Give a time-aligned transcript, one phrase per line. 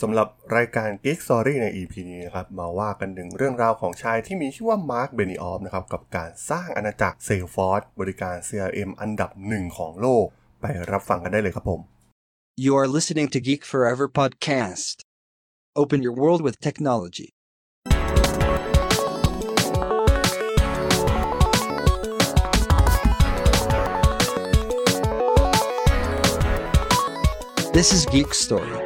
[0.00, 10.26] สำหรับรายการ Geek Story ใน EP นี้นะครับมาว่ากันถึงเรื่องราวของชายที่มีชื่อว่ามาร์คเบนิออฟนะครับกับการสร้างอาณาจักร Salesforce บริการ CRM อันดับหนึ่งของโลก
[10.60, 11.80] ไปรับฟังกันได้เลยครับผม
[12.64, 14.96] You are listening to Geek Forever podcast.
[15.82, 17.28] Open your world with technology.
[27.76, 28.85] This is Geek Story.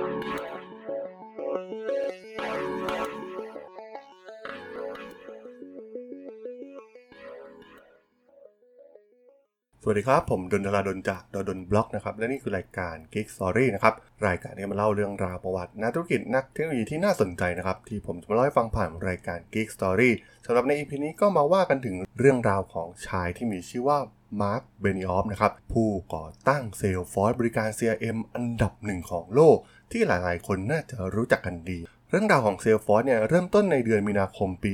[9.83, 13.95] สวัสดีครับ ผมดนทราดนจากดดนบล็อกนะครับ และนี่คือรายการ Geek Story นะครับ
[14.27, 20.11] รายการที่มาเล่าเรื่องราวประวัตินักธุรกิจนักเทคโนโลยีที่น่าสนใจนะครับ ที่ผมจะมาเล่าให้ฟังผ่านรายการ Geek Story
[20.47, 23.99] สำหรับใน EP นี้ก็มาว่ากันถึงเรื่องราวของชายที่มีชื่อว่า
[24.43, 29.57] มาร์คเบนิออฟนะครับ ผู้ก่อตั้ง Salesforce บริการ CRM อันดับหนึ่งของโลก
[29.93, 31.79] ที่หลายๆ คนน่าจะรู้จักกันดี
[32.13, 34.73] เรื่องราวของ Salesforce เนี่ยเริ่มต้นในเดือนมีนาคมปี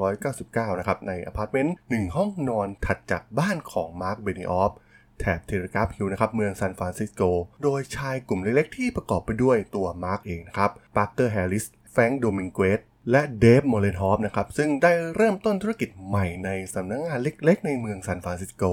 [0.00, 4.72] 1999 นะครับ ในอพาร์ตเมนต์หนึ่งห้องนอนถัดจากบ้านของมาร์คเบนิออฟ
[5.20, 7.22] แถบ Telegraph Hill นะครับเมืองซานฟรานซิสโก
[7.62, 18.64] โดยชายกลุ่มเล็กๆที่ประกอบไปด้วยตัวมาร์กเองนะครับปาร์เกอร์แฮร์ริสแฟรงค์โดมิงเกสและเดฟโมเลนฮอฟนะครับซึ่งได้เริ่มต้นธุรกิจใหม่ในสำนักงานเล็กๆ ในเมืองซานฟรานซิสโก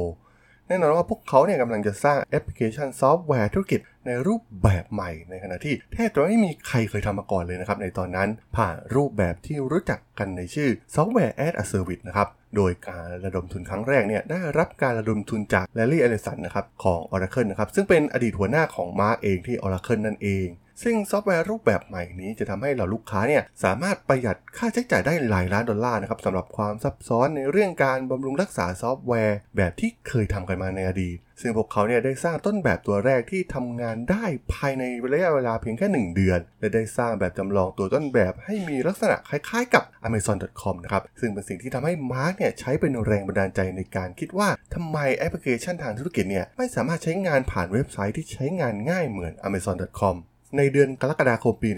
[0.67, 20.47] แน่นอนว่าพวกเขาเนี่ยกำลังจะสร้างแอปพลิเคชันซอฟต์แวร์ธุรกิจ ในรูปแบบใหม่ในขณะที่แทบจะไม่มีใครเคยทำมาก่อนเลยนะครับในตอนนั้นผ่านรูปแบบที่รู้จักกันในชื่อซอฟต์แวร์ as a Service นะครับโดยการระดมทุนครั้งแรกเนี่ยได้รับการระดมทุนจากแลร์รี่เอลลิสันนะครับของ Oracle นะครับซึ่งเป็นอดีตหัวหน้าของมาร์กเองที่ Oracle นั่นเอง
[20.83, 50.15] ซึ่งซอฟต์แวร์รูปแบบใหม่นี้จะทำให้เหล่าลูกค้าเนี่ยสามารถประหยัดค่าใช้จ่ายได้หลายล้านดอลลาร์นะครับสำหรับความซับซ้อนในเรื่องการบำรุงรักษาซอฟต์แวร์ แบบที่เคยทำกันมาในอดีตซึ่งพวกเขาเนี่ยได้สร้างต้นแบบตัวแรกที่ทำงานได้ภายในระยะเวลาเพียงแค่ 1 เดือน และได้สร้างแบบจำลองตัวต้นแบบให้มีลักษณะคล้ายๆกับ amazon.com นะครับ ซึ่งเป็นสิ่งที่ทำให้มาร์กเนี่ยใช้เป็นแรงบันดาลใจในการคิดว่าทำไมแอปพลิเคชันทางธุรกิจเนี่ยไม่สามารถใช้งานผ่านเว็บไซต์ที่ใช้งานง่ายเหมือน amazon.com
[50.57, 51.69] ในเดือนกรกฎาคมปี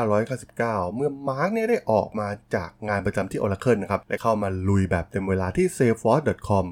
[0.00, 6.66] 1999 เมื่อมาร์กเนี่ยได้ออกมาจากงานประจำที่ Oracle นะครับ และเข้ามาลุยแบบเต็มเวลาที่ Salesforce.com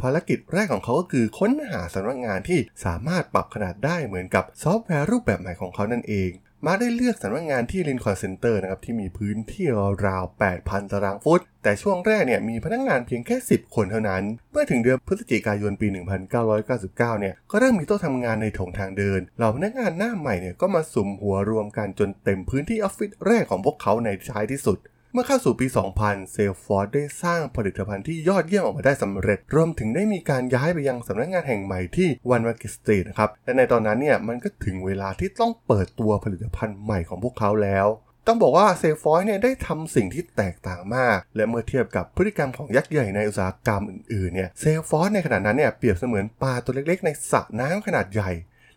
[0.00, 6.30] ภารกิจแรกของเขาก็คือค้นหาสำนักงานที่สามารถปรับขนาดได้เหมือนกับซอฟต์แวร์รูปแบบใหม่ของเขานั่นเอง
[6.66, 9.66] มาร์กได้เลือกสำนักงานที่ Rincon Center นะครับที่มีพื้นที่
[10.06, 10.24] ราว
[10.56, 14.22] 8,000 ตารางฟุต แต่ช่วงแรกเนี่ยมีพนักงานเพียงแค่ 10 คนเท่านั้น
[14.52, 15.86] เมื่อถึงเดือนพฤศจิกายนปี
[16.32, 24.78] 1999 เนี่ยก็เริ่มมีโต๊ะทำงานในโถงทางเดิน เหล่าพนักงานหน้าใหม่เนี่ยก็มาสุมหัวรวมกันจนเต็มพื้นที่ออฟฟิศแรกของพวกเขาในท้ายที่สุด
[25.12, 25.66] เมื่อเข้าสู่ปี
[26.00, 37.86] 2000 Salesforce ได้สร้างผลิตภัณฑ์ที่ยอดเยี่ยมออกมาได้สำเร็จ รวมถึงได้มีการย้ายไปยังสำนักงานแห่งใหม่ที่ One Market Street นะครับ และในตอนนั้นเนี่ยมันก็ถึงเวลาที่ต้องเปิดตัวผลิตภัณฑ์ใหม่ของพวกเขาแล้ว
[38.26, 48.30] ต้องบอกว่า Salesforce เนี่ยได้ทำสิ่งที่แตกต่างมาก และเมื่อเทียบกับพฤติกรรมของยักษ์ใหญ่ในอุตสาหกรรมอื่นๆเนี่ย Salesforce ในขณะนั้นเนี่ยเปรียบเสมือนปลาตัวเล็กๆ ในสระน้ำขนาดใหญ่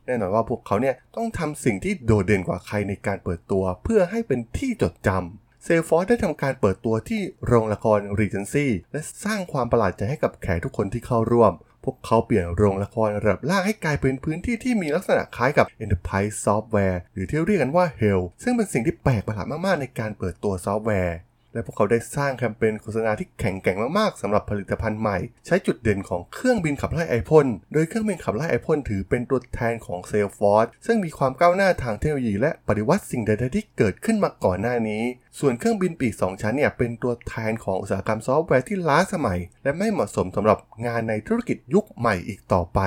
[0.05, 11.53] แน่นอนว่าพวกเขาเนี่ยต้องทำสิ่งที่โดดเด่นกว่าใครในการเปิดตัว เพื่อให้เป็นที่จดจำ เซลฟอร์ได้ทำการเปิดตัวที่โรงละครรีเจนซี่และสร้างความประหลาดใจให้กับแขกทุกคนที่เข้าร่วม
[11.83, 21.17] พวกเขาเปลี่ยนโรงละครระดับล่างให้กลายเป็นพื้นที่ที่มีลักษณะคล้ายกับ Enterprise Software หรือที่เรียกกันว่า Hell ซึ่งเป็นสิ่งที่แปลกประหลาดมากๆในการเปิดตัวซอฟต์แวร์
[21.53, 35.03] และพวกเขาได้สร้างแคมเปญโฆษณาที่แข็งแกร่งมากๆสำหรับผลิตภัณฑ์ใหม่ ใช้จุดเด่นของเครื่องบินขับไล่ไอพ่นโดยเครื่องบินขับไล่ไอพ่นถือเป็นตัวแทนของ Salesforce ซึ่งมีความก้าวหน้าทางเทคโนโลยีและปฏิวัติสิ่งใดๆที่เกิดขึ้นมาก่อนหน้านี้
[35.39, 42.81] ส่วนเครื่องบินปีก 2 ชั้นเนี่ยเป็นตัวแทนของอุตสาหกรรมซอฟต์แวร์ที่ล้าสมัย และไม่เหมาะสมสำหรับงานในธุรกิจยุคใหม่อีกต่อไป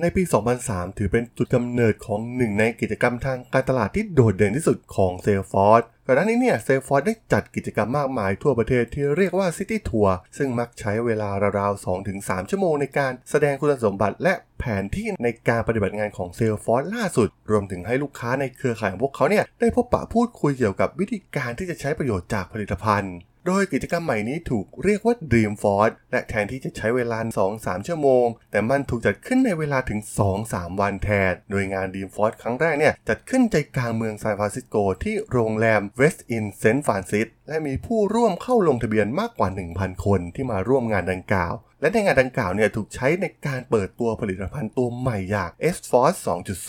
[0.00, 0.22] ในปี
[0.60, 23.14] 2003 ถือเป็นจุดกำเนิดของหนึ่งในกิจกรรมทางการตลาดที่โดดเด่นที่สุดของ Salesforce ก่อนหน้านี้เนี่ย Salesforce ได้จัดกิจกรรมมากมายทั่วประเทศที่เรียกว่า City Tour ซึ่งมักใช้เวลาราวๆ 2-3 ชั่วโมงในการแสดงคุณสมบัติและแผนที่ในการปฏิบัติงานของ Salesforce ล่าสุด รวมถึงให้ลูกค้าในเครือข่ายของพวกเขาเนี่ยได้พบปะพูดคุยเกี่ยวกับวิธีการที่จะใช้ประโยชน์จากผลิตภัณฑ์
[23.46, 27.18] โดยกิจกรรมใหม่นี้ถูกเรียกว่า Dreamforce และแทนที่จะใช้เวลา
[27.52, 30.00] 2-3 ชั่วโมง แต่มันถูกจัดขึ้นในเวลาถึง
[30.40, 36.82] 2-3 วันแทน โดยงาน Dreamforce ครั้งแรกเนี่ย จัดขึ้นใจกลางเมืองซานฟรานซิสโกที่โรงแรม Westin St.
[36.86, 46.18] Francis และมีผู้ร่วมเข้าลงทะเบียนมากกว่า 1,000 คนที่มาร่วมงานดังกล่าวและในงานดังกล่าวเนี่ยถูกใช้ในการเปิดตัวผลิตภัณฑ์ตัวใหม่อย่าง Sforce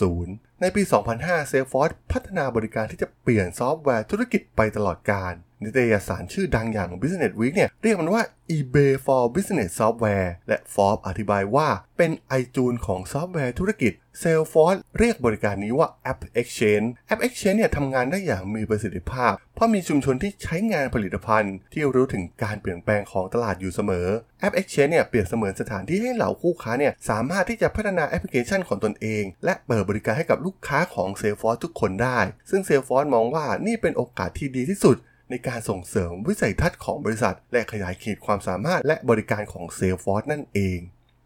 [0.04, 0.82] 2.0 ในปี
[1.16, 5.34] 2005 Salesforce พัฒนาบริการที่จะเปลี่ยนซอฟต์แวร์ธุรกิจไปตลอดกาล
[5.64, 8.22] นิตยสารชื่อดังอย่าง Business Week เนี่ยเรียกมันว่า
[8.56, 12.10] eBay for Business Software และ Forbes อธิบายว่าเป็น
[12.40, 13.92] iTunes ของซอฟต์แวร์ธุรกิจ
[14.22, 24.06] Salesforce เรียกบริการนี้ว่า App Exchange App Exchange เนี่ยทำงานได้อย่างมีประสิทธิภาพ เพราะมีชุมชนที่ใช้งานผลิตภัณฑ์ ที่รู้ถึงการเปลี่ยนแปลงของตลาดอยู่เสมอ
[24.46, 32.18] App Exchange เนี่ยเปรียบเสมือนสถานที่ให้เหล่าคู่ค้าเนี่ยสามารถที่จะพัฒนาแอปพลิเคชันของตนเอง และเปิดบริการให้กับลูกค้าของ Salesforce ทุกคนได้
[32.50, 34.96] ซึ่ง Salesforce มองว่านี่เป็นโอกาสที่ดีที่สุด
[35.32, 40.78] ในการส่งเสริมวิสัยทัศน์ของบริษัท และขยายเขตความสามารถและบริการของ Salesforce นั่นเอง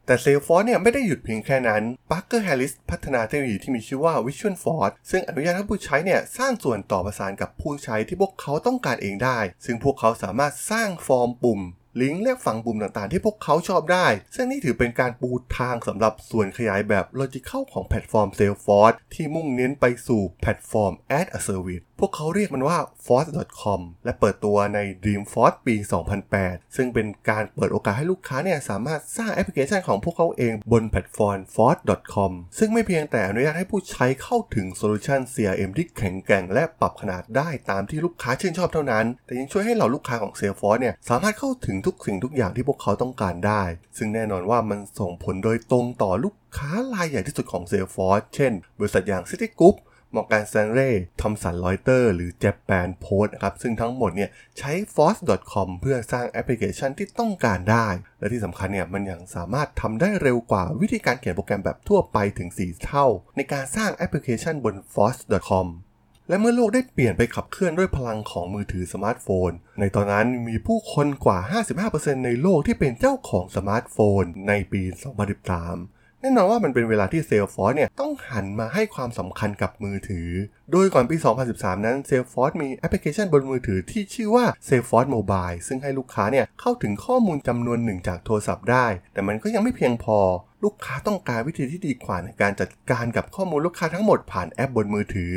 [0.07, 11.61] แต่ Salesforce เนี่ยไม่ได้หยุดเพียงแค่นั้น Parker Harris พัฒนาเทคโนโลยีที่มีชื่อว่า Visualforce ซึ่งอนุญาตให้ผู้ใช้เนี่ยสร้างส่วนต่อประสานกับผู้ใช้ที่พวกเขาต้องการเองได้ ซึ่งพวกเขาสามารถสร้างฟอร์มปุ่ม
[12.01, 25.75] ลิงก์และฝังปุ่มต่างๆ ที่พวกเขาชอบได้ ซึ่งนี่ถือเป็นการปูทางสำหรับส่วนขยายแบบ Logical ของแพลตฟอร์ม Salesforce ที่มุ่งเน้นไปสู่แพลตฟอร์ม As a Service พวกเขาเรียกมันว่า force.com และเปิดตัวใน Dreamforce ปี
[26.25, 43.63] 2008 ซึ่งเป็นการเปิดโอกาสให้ลูกค้าเนี่ยสามารถสร้างแอปพลิเคชันของพวกเขาเองบนแพลตฟอร์ม force.com ซึ่งไม่เพียงแต่อนุญาตให้ผู้ใช้เข้าถึงโซลูชัน CRM ที่แข็งแกร่งและปรับขนาดได้ตามที่ลูกค้าชื่นชอบเท่านั้น แต่ยังช่วยให้เหล่าลูกค้าของ Salesforce เนี่ยสามารถเข้าถึงทุกสิ่งทุกอย่างที่พวกเขาต้องการได้
[43.97, 49.77] ซึ่งแน่นอนว่ามันส่งผลโดยตรงต่อลูกค้ารายใหญ่ที่สุดของ Salesforce เช่น บริษัทอย่าง Citigroup
[50.15, 57.89] Morgan Stanley Thomson Reuters หรือ Japan Post นะครับ ซึ่งทั้งหมดเนี่ยใช้ force.com เพื่อสร้างแอปพลิเคชันที่ต้องการได้
[58.19, 63.07] และที่สำคัญเนี่ยมันยังสามารถทำได้เร็วกว่าวิธีการเขียนโปรแกรมแบบทั่วไปถึง 4 เท่า
[63.37, 65.67] ในการสร้างแอปพลิเคชันบน force.com
[66.29, 69.51] และเมื่อโลกได้เปลี่ยนไปขับเคลื่อนด้วยพลังของมือถือสมาร์ทโฟน
[69.81, 71.39] ในตอนนั้นมีผู้คนกว่า
[71.83, 80.29] 55%ในโลกที่เป็นเจ้าของสมาร์ทโฟน ในปี 2013 แน่นอนว่ามันเป็นเวลาที่ Salesforce เนี่ยต้องหันมาให้ความสำคัญกับมือถือ
[80.73, 81.17] โดยก่อนปี
[81.51, 90.19] 2013 นั้น Salesforce มีแอปพลิเคชันบนมือถือที่ชื่อว่า Salesforce Mobile ซึ่งให้ลูกค้าเนี่ยเข้าถึงข้อมูลจำนวนหนึ่งจากโทรศัพท์ได้ แต่มันก็ยังไม่เพียงพอ
[90.65, 95.33] ลูกค้าต้องการวิธีที่ดีกว่าในการจัดการกับข้อมูลลูกค้าทั้งหมดผ่านแอปบนมือถือ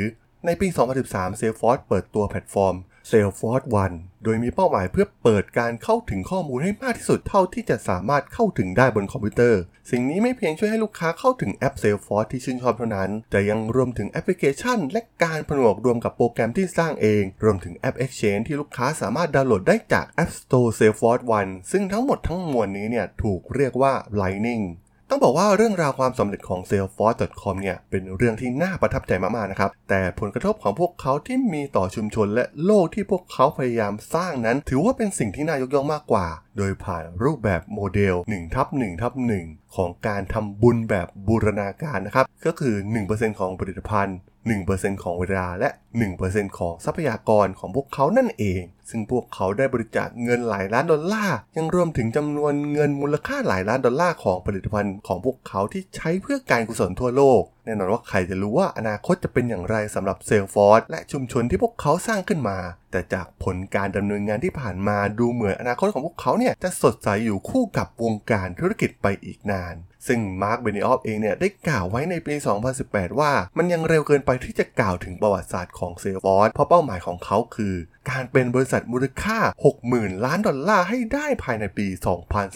[0.46, 0.68] ในปี
[1.04, 2.74] 2013 Salesforce เปิดตัวแพลตฟอร์ม
[3.10, 9.60] Salesforce One โดยมีเป้าหมายเพื่อเปิดการเข้าถึงข้อมูลให้มากที่สุดเท่าที่จะสามารถเข้าถึงได้บนคอมพิวเตอร์
[9.90, 24.64] สิ่งนี้ไม่เพียงช่วยให้ลูกค้าเข้าถึงแอป Salesforce ที่ชื่นชอบเท่านั้น แต่ยังรวมถึงแอปพลิเคชัน และการผนวกรวมกับโปรแกรมที่สร้างเอง รวมถึงแอป Exchange ที่ลูกค้าสามารถดาวน์โหลดได้จาก App Store Salesforce One ซึ่งทั้งหมดทั้งมวลนี้เนี่ยถูกเรียกว่า Lightning
[25.12, 36.26] ต้องบอกว่าเรื่องราวความสำเร็จของ Salesforce.com เนี่ยเป็นเรื่องที่น่าประทับใจมากๆนะครับ แต่ผลกระทบของพวกเขาที่มีต่อชุมชนและโลกที่พวกเขาพยายามสร้างนั้น ถือว่าเป็นสิ่งที่น่ายกย่องมากกว่า
[36.56, 39.12] โดยผ่านรูปแบบโมเดล1ทับ1ทับ
[39.44, 42.74] 1ของการทำบุญแบบบูรณาการนะครับ ก็คือ
[43.06, 44.16] 1%ของผลิตภัณฑ์
[44.48, 45.68] 1%ของเวลาและ
[46.12, 62.58] 1%ของทรัพยากรของพวกเขานั่นเอง ซึ่งพวกเขาได้บริจาคเงินหลายล้านดอลลาร์ ยังรวมถึงจำนวนเงินมูลค่าหลายล้านดอลลาร์ของผลิตภัณฑ์ของพวกเขาที่ใช้เพื่อการกุศลทั่วโลก แน่นอนว่าใครจะรู้ว่าอนาคตจะเป็นอย่างไรสำหรับ Salesforce และชุมชนที่พวกเขาสร้างขึ้นมา
[62.90, 69.74] แต่จากผลการดำเนินงานที่ผ่านมาดูเหมือนอนาคตของพวกเขาเนี่ยจะสดใสอยู่คู่กับวงการธุรกิจไปอีกนาน
[70.06, 72.34] ซึ่ง Marc Benioff เองเนี่ยได้กล่าวไว้ในปี
[72.76, 77.74] 2018 ว่ามันยังเร็วเกินไปที่จะกล่าวถึงประวัติศาสตร์ของ Salesforce เพราะเป้าหมายของเขาคือ
[78.10, 79.38] การเป็นบริษัทมูลค่า
[79.80, 81.86] 60,000 ล้านดอลลาร์ให้ได้ภายในปี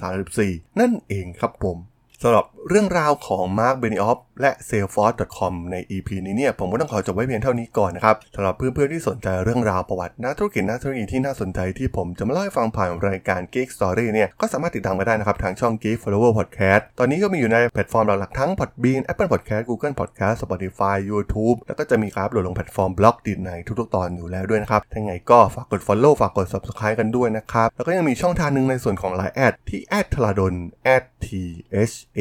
[0.04, 1.76] 2034 นั่นเองครับผม
[2.22, 16.82] สำหรับ เรื่องราวของ Marc Benioff และ Salesforce.com ใน EP นี้เนี่ยผมก็ต้องขอจบไว้เพียงเท่านี้ก่อนนะครับสำหรับเพื่อนๆที่สนใจเรื่องราวประวัตินักธุรกิจนักธุรกิจที่น่าสนใจที่ผมจะมาเล่าให้ฟังผ่านรายการ Geek Story เนี่ยก็สามารถติดตามมาได้นะครับ ทางช่อง Geek Forever Podcast
[16.98, 29.12] ตอนนี้ก็มีอยู่ในแพลตฟอร์มหลักๆทั้ง Podbean Apple Podcast Google Podcast Spotify YouTube แล้วก็จะมีครับโหลดลงแพลตฟอร์ม Blockdit ในทุกๆตอนอยู่แล้วด้วยนะครับถ้าไงก็ฝากกด Follow ฝากกด Subscribe กันด้วยนะครับแล้วก็ยังมีช่องทางหนึ่งในส่วนของ
[29.20, 30.54] Line แอดที่แอดธราดล
[31.26, 31.28] t
[31.90, 32.20] h a